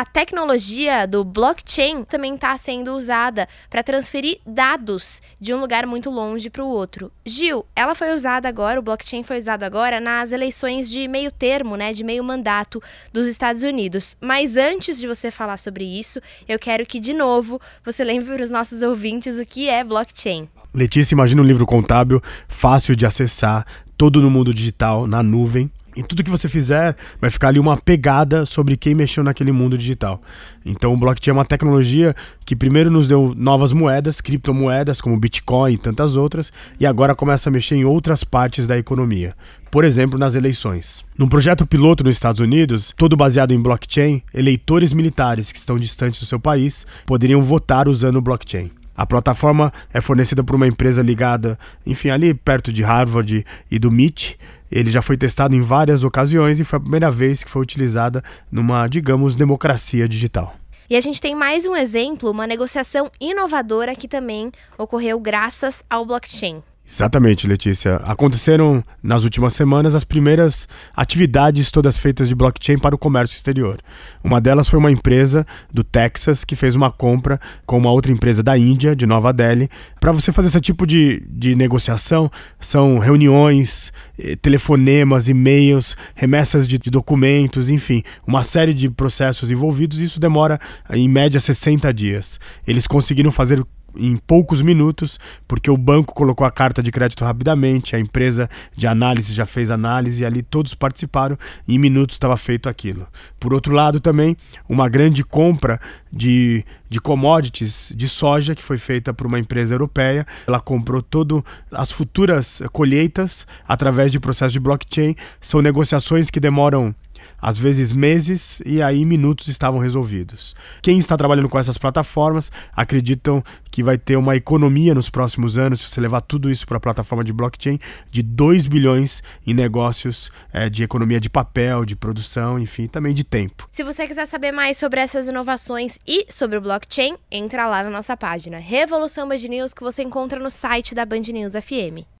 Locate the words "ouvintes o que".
18.80-19.68